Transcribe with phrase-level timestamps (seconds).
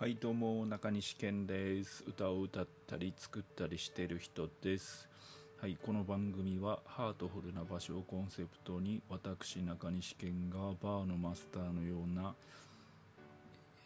[0.00, 2.04] はいどうも中西健です。
[2.06, 5.08] 歌を歌ったり作ったりしてる人です。
[5.60, 12.32] はいこの番組はハートフルな場所をコンセプトに私中西健がバーのマスターのような、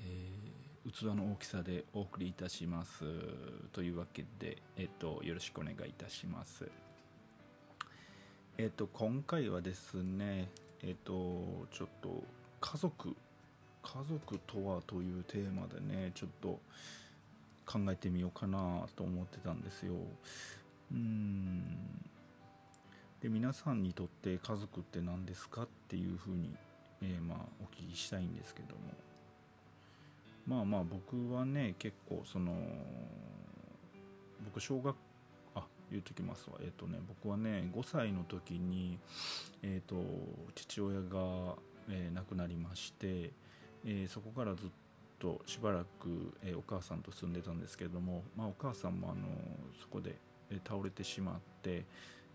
[0.00, 3.04] えー、器の大きさでお送りいたします。
[3.72, 6.68] というわけでえっとよろしくお願いいたします。
[8.58, 10.48] えっと今回はですね
[10.82, 12.24] えっとちょっと
[12.60, 13.14] 家族
[13.82, 16.58] 家族とはというテーマでねちょっと
[17.66, 19.94] 考えてみようかなと思ってたんですよ。
[20.92, 21.62] うん。
[23.20, 26.54] で皆さんにとって家族って何ですかっていうふうに、
[27.02, 28.80] えー、まあお聞きしたいんですけども。
[30.46, 32.54] まあまあ僕はね結構その
[34.44, 34.96] 僕小学
[35.54, 36.56] あ言うときますわ。
[36.60, 38.98] えっ、ー、とね僕はね5歳の時に
[39.62, 40.02] えっ、ー、と
[40.54, 41.54] 父親が、
[41.88, 43.30] えー、亡くなりまして
[43.84, 44.68] えー、そこからずっ
[45.18, 49.26] としばらく、えー、お母さんと住んでたんですけれども、まあ、お母さんもあの
[49.80, 50.16] そこで、
[50.50, 51.84] え、倒れてしまって、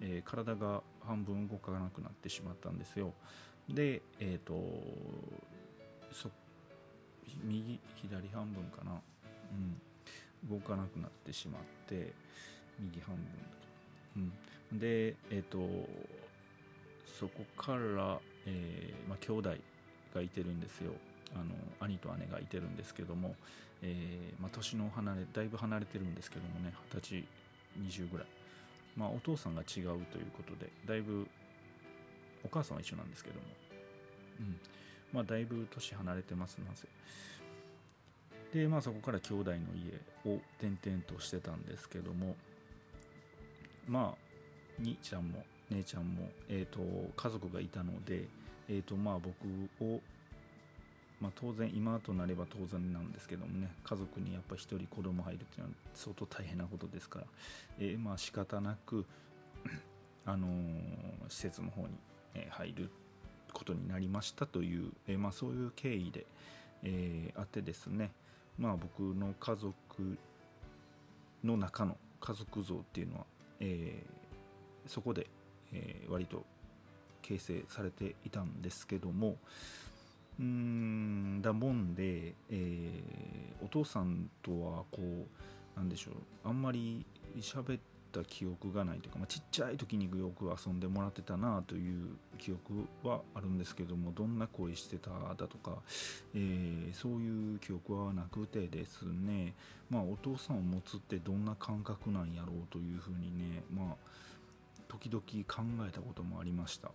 [0.00, 3.12] え体が半分動かなくなってしまったんですよ。
[3.68, 4.54] でえっ、と
[6.12, 6.28] そ
[7.44, 9.00] 右左半分かな、
[9.52, 12.12] うん、動かなくなってしまって
[12.80, 13.14] 右半
[14.16, 14.32] 分、
[14.72, 15.58] うん、でえっ、と
[17.18, 19.50] そこから、えーまあ、兄弟
[20.14, 20.92] がいてるんですよ。
[21.34, 23.34] あの兄と姉がいてるんですけども、
[23.82, 27.24] えー、まあ、年の離れだいぶ離れてるんですけどもね二十
[27.80, 28.26] 歳20ぐらい、
[28.96, 31.26] まあ、お父さんが違うということでだいぶ
[32.44, 33.42] お母さんは一緒なんですけども、
[34.40, 34.56] うん。
[35.12, 36.88] まあ、だいぶ年離れてますなぜ。
[38.52, 42.36] でまあそこから兄弟の家を転々としてたんですけども
[43.88, 44.18] まあ
[44.78, 46.80] 兄ちゃんも姉ちゃんも、えーと、
[47.16, 48.24] 家族がいたので、
[48.68, 49.32] えーとまあ、僕
[49.80, 50.00] を
[51.22, 57.26] まあ、当然今となれば当然なんですけどもね家族にやっぱ1人子供入るっていうのは相当大変なことですから、
[57.78, 59.06] えー、まあ仕方なく
[60.26, 60.50] あのー、
[61.28, 61.88] 施設の方に
[62.50, 62.90] 入る
[63.52, 66.26] ことになりましたという、えー、まあ、そういう経緯で、
[66.84, 68.10] えあってですね、
[68.58, 69.74] まあ、僕の家族
[71.44, 73.26] の中の家族像っていうのは、
[73.60, 74.02] え
[74.86, 75.26] そこで、
[75.72, 76.44] え割と
[77.20, 79.36] 形成されていたんですけども、
[80.40, 87.04] うんだもんで、えー、お父さんとはこうなんでしょうあんまり
[87.38, 87.80] 喋っ
[88.12, 95.78] た記憶がないというか、まあ、ちっちゃい時によく遊んでもらってたなという記憶はあるんですけどもどんな声してただとか、
[96.34, 99.54] えー、そういう記憶はなくてですね
[99.90, 103.96] まあお父さんを持つってどんな感覚なんやろうというふうにねまあ
[104.88, 106.90] 時々考えたこともありました。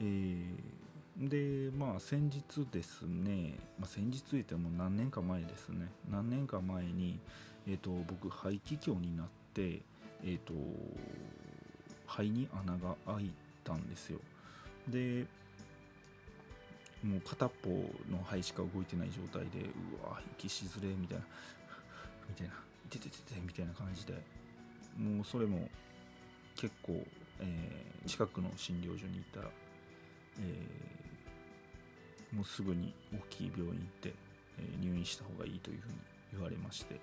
[0.00, 0.85] えー
[1.18, 5.88] でまあ先日ですね、まあ、先日言っても何年か前ですね。
[6.10, 7.18] 何年か前に、
[7.66, 9.80] えーと、僕肺気胸になって、
[10.22, 10.52] えーと、
[12.06, 13.34] 肺に穴が開い
[13.64, 14.20] たんですよ。
[14.88, 15.24] で
[17.02, 17.70] もう片っぽ
[18.10, 21.24] の肺しか動いてない状態でうわ息しづれみたいな
[22.28, 22.52] みたいな
[22.86, 24.14] 「いてててて」みたいな感じで
[24.98, 25.68] もうそれも
[26.56, 27.04] 結構、
[27.40, 29.50] えー、近くの診療所に行ったら、
[30.40, 31.05] えー
[32.32, 34.14] もうすぐに大きい病院行って、
[34.58, 35.94] え入院した方がいいというふうに
[36.32, 37.00] 言われまして、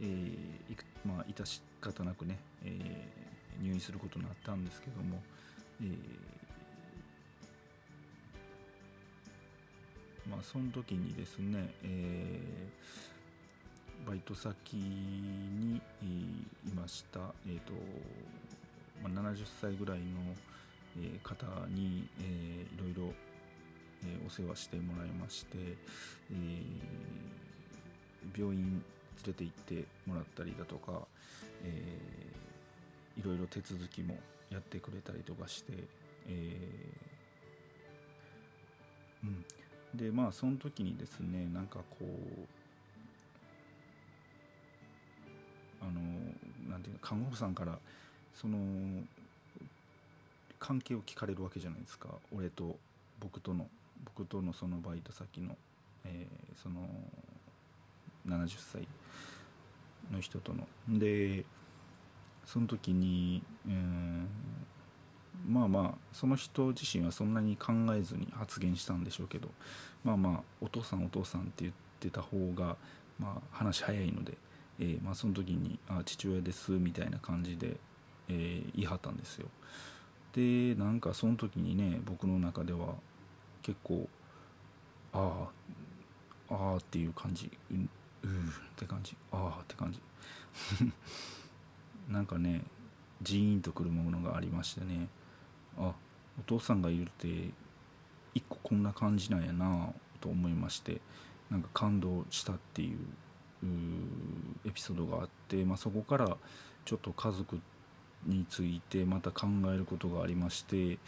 [0.00, 5.22] えー、まあ致し方なくね、えー、入院することになったんですけども、
[5.82, 5.86] え、
[10.28, 17.72] まあその時にですね、えー、バイト先にいました、えーと
[19.02, 20.34] まあ、70歳ぐらいの
[21.22, 23.12] 方に、えー、いろいろ
[24.04, 25.74] え、お世話してもらいまして、え、
[28.36, 28.82] 病院連
[29.26, 31.06] れて行ってもらったりだとか、
[31.64, 34.16] えー、いろいろ手続きも
[34.50, 35.72] やってくれたりとかして、
[36.28, 36.56] え、
[39.24, 39.44] うん、
[39.96, 42.04] でまあその時にですねなんかこう
[45.80, 46.00] あの
[46.70, 47.78] なんていうか看護婦さんから
[48.34, 48.58] その
[50.58, 52.08] 関係を聞かれるわけじゃないですか。
[52.34, 52.76] 俺と
[53.20, 53.68] 僕との。
[54.04, 55.56] 僕とのそのバイト先の、
[56.04, 56.88] えー、その
[58.26, 58.86] 70歳
[60.12, 61.44] の人とので
[62.44, 64.26] その時に、えー、
[65.48, 69.48] まあまあその人自身はそんなに考えずに発言したんでしょうけど
[70.04, 72.76] まあまあお父さんお父さんって言ってた方が、
[73.18, 74.34] まあ、話早いので、
[74.78, 77.76] えー、まあ、その時に「あ父親です」みたいな感じで、
[78.28, 79.48] えー、言い張ったんですよ。
[80.32, 82.85] でなんかその時にね僕の中では
[83.66, 84.08] 結構
[85.12, 85.48] あ
[86.48, 87.50] あああっていう感じ。
[87.72, 87.88] ううっ
[88.76, 89.16] て感じ。
[89.32, 90.00] ああって感じ。
[92.08, 92.62] なんかね
[93.22, 95.08] ジーンとくるものがありましてね。
[95.76, 95.94] あ
[96.38, 97.50] お父さんがいるって
[98.34, 101.00] 一個こんな感じなんやなと思いまして
[101.50, 102.98] なんか感動したっていう
[104.64, 106.36] エピソードがあって、まあ、そこから
[106.84, 107.58] ちょっと家族
[108.26, 110.98] についてまた考えることがありまして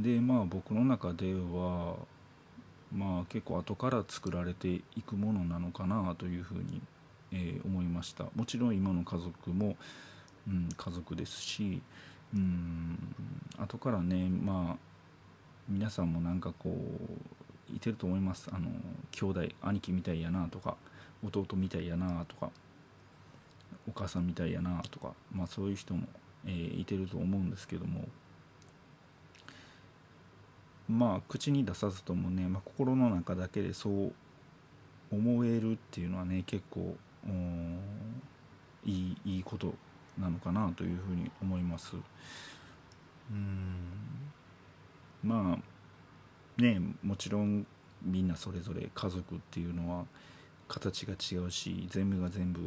[0.00, 1.96] でまあ僕の中では
[2.90, 6.80] まあ結構後から作られていくものなのかなというふうに、
[7.32, 8.24] えー、思いました。
[8.34, 9.76] もちろん今の家族も、
[10.48, 11.82] うん、家族ですし
[12.34, 13.14] うん
[13.58, 14.76] 後からねまあ
[15.68, 16.74] 皆さんもなんかこ
[17.70, 18.48] ういてると思います。
[18.52, 18.70] あの
[19.12, 20.76] 兄弟兄貴みたいやなとか
[21.22, 22.50] 弟みたいやなとか
[23.86, 26.06] お母さんみたいやなとかまあそういう人も、
[26.46, 28.08] えー、いてると思うんですけども。
[30.90, 34.12] まあ口に出さずともね、まあ、心の中だけでそう
[35.12, 36.96] 思えるっていうのはね結構
[38.84, 39.72] いいいいこと
[40.18, 41.94] なのかなというふうに思います。
[43.30, 43.76] うん。
[45.22, 45.58] ま
[46.58, 47.66] あねもちろん
[48.02, 50.06] みんなそれぞれ家族っていうのは
[50.66, 52.60] 形が違うし全部が全部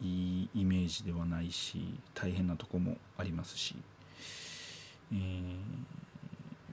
[0.00, 3.74] いいイメージではないし大変なとこもありますし、
[5.12, 5.98] えー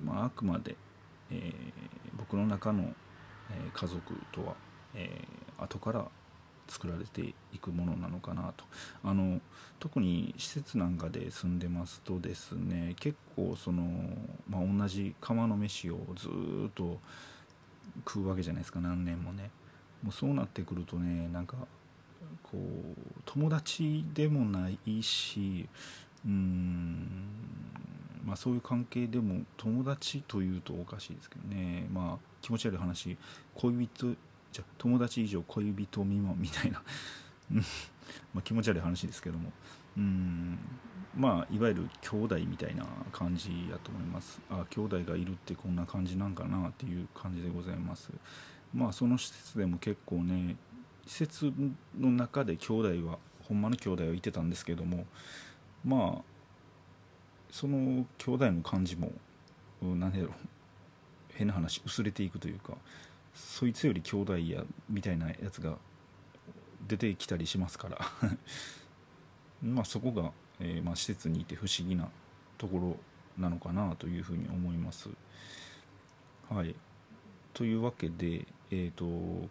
[0.04, 0.76] まあ、あくまで、
[1.32, 1.52] えー、
[2.18, 2.94] 僕の中の、
[3.52, 4.56] え、家族とは、
[4.94, 6.06] えー、後から
[6.68, 8.66] 作られていくものなのかなと。
[9.04, 9.40] あの
[9.80, 13.84] 特に施設なんかで住んでますとですね結構その、
[14.50, 17.00] まあ、同じ釜の飯をずっと
[18.08, 19.52] 食うわけじゃないですか何年もね。
[20.04, 21.56] もうそうなってくるとねなんか
[22.44, 25.68] こう友達でもないし
[26.26, 27.08] うん
[28.26, 31.88] まあ、そういう関係でも友達というとおかしいですけどね。
[31.94, 33.18] まあ気持ち悪い話。
[33.54, 34.16] 恋人
[34.52, 36.82] じゃ友達以上恋人未満みたいな。
[38.34, 39.52] まあ気持ち悪い話ですけども。
[39.98, 40.58] うん。
[41.16, 44.42] まあいわゆる兄弟みたいな感じやと思います。
[44.50, 48.10] あ兄弟がいるってこんな感じなんかなっていう感じでございます。
[48.74, 50.56] まあその施設でも結構ね
[51.06, 51.54] 施設
[51.98, 55.06] の中で兄弟はほんまの兄弟はいてたんですけども。
[55.86, 56.35] まあ
[57.56, 59.14] その兄弟の感じも
[59.82, 60.34] 何だろ
[61.36, 62.74] 変な話薄れていくというか
[63.34, 65.78] そいつより兄弟やみたいなやつが
[66.86, 67.98] 出てきたりしますから。
[69.64, 72.10] まあそこが、えー、まあ、施設にいて不思議な
[72.58, 72.98] ところ
[73.38, 75.10] なのかなというふうに思います。
[76.50, 76.76] はい。
[77.54, 79.06] というわけで、えーと、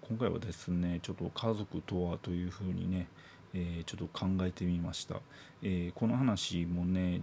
[0.06, 3.08] 今回はですねちょっと家族とはというふうにね、
[3.54, 5.20] えー、ちょっと考えてみました、
[5.62, 7.22] えー、この話もね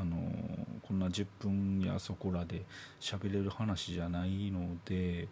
[0.00, 0.16] あの
[0.86, 2.62] こんな10分やそこらで
[3.00, 5.26] 喋れる話じゃないので、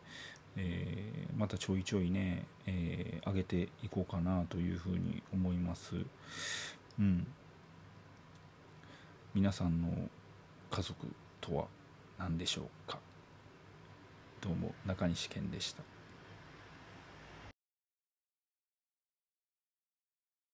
[0.56, 5.94] えー、またちょいちょいね、えー、上げていこうかなというふうに思います。
[6.98, 7.26] うん、
[9.34, 9.88] 皆さんの
[10.70, 11.06] 家族
[11.40, 11.66] とは
[12.18, 12.98] 何でしょうか？
[14.40, 15.95] どうも中西健でした。